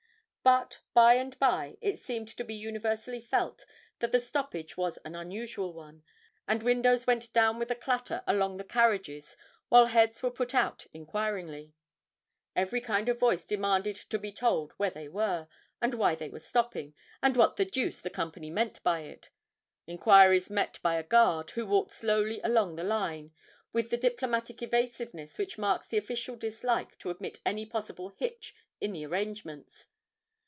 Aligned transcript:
But 0.43 0.79
by 0.95 1.13
and 1.13 1.37
by 1.37 1.77
it 1.81 1.99
seemed 1.99 2.27
to 2.29 2.43
be 2.43 2.55
universally 2.55 3.21
felt 3.21 3.63
that 3.99 4.11
the 4.11 4.19
stoppage 4.19 4.75
was 4.75 4.97
an 5.05 5.13
unusual 5.13 5.71
one, 5.71 6.01
and 6.47 6.63
windows 6.63 7.05
went 7.05 7.31
down 7.31 7.59
with 7.59 7.69
a 7.69 7.75
clatter 7.75 8.23
along 8.25 8.57
the 8.57 8.63
carriages 8.63 9.37
while 9.69 9.85
heads 9.85 10.23
were 10.23 10.31
put 10.31 10.55
out 10.55 10.87
inquiringly. 10.93 11.75
Every 12.55 12.81
kind 12.81 13.07
of 13.07 13.19
voice 13.19 13.45
demanded 13.45 13.95
to 13.95 14.17
be 14.17 14.31
told 14.31 14.71
where 14.77 14.89
they 14.89 15.07
were, 15.07 15.47
and 15.79 15.93
why 15.93 16.15
they 16.15 16.27
were 16.29 16.39
stopping, 16.39 16.95
and 17.21 17.37
what 17.37 17.57
the 17.57 17.65
deuce 17.65 18.01
the 18.01 18.09
Company 18.09 18.49
meant 18.49 18.81
by 18.81 19.01
it 19.01 19.29
inquiries 19.85 20.49
met 20.49 20.79
by 20.81 20.95
a 20.95 21.03
guard, 21.03 21.51
who 21.51 21.67
walked 21.67 21.91
slowly 21.91 22.41
along 22.43 22.77
the 22.77 22.83
line, 22.83 23.31
with 23.73 23.91
the 23.91 23.95
diplomatic 23.97 24.63
evasiveness 24.63 25.37
which 25.37 25.59
marks 25.59 25.85
the 25.89 25.97
official 25.99 26.35
dislike 26.35 26.97
to 26.97 27.11
admit 27.11 27.37
any 27.45 27.63
possible 27.63 28.09
hitch 28.17 28.55
in 28.81 28.91
the 28.91 29.05
arrangements. 29.05 29.89